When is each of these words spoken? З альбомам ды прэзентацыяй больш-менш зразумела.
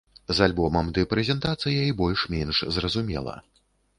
З 0.35 0.43
альбомам 0.49 0.87
ды 0.97 1.03
прэзентацыяй 1.11 1.93
больш-менш 2.01 2.63
зразумела. 2.79 3.37